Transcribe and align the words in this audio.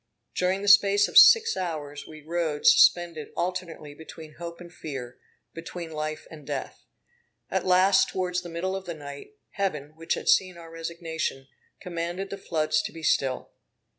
During 0.33 0.63
the 0.63 0.67
space 0.67 1.07
of 1.07 1.15
six 1.15 1.55
hours, 1.55 2.07
we 2.07 2.23
rowed 2.23 2.65
suspended 2.65 3.27
alternately 3.37 3.93
between 3.93 4.33
hope 4.39 4.59
and 4.59 4.73
fear, 4.73 5.19
between 5.53 5.91
life 5.91 6.25
and 6.31 6.43
death. 6.43 6.87
At 7.51 7.67
last 7.67 8.09
towards 8.09 8.41
the 8.41 8.49
middle 8.49 8.75
of 8.75 8.85
the 8.85 8.95
night, 8.95 9.33
Heaven, 9.51 9.95
which 9.95 10.15
had 10.15 10.27
seen 10.27 10.57
our 10.57 10.71
resignation, 10.71 11.49
commanded 11.79 12.31
the 12.31 12.39
floods 12.39 12.81
to 12.81 12.91
be 12.91 13.03
still. 13.03 13.51